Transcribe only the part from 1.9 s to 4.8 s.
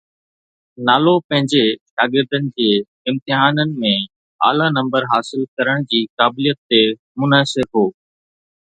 شاگردن جي امتحانن ۾ اعليٰ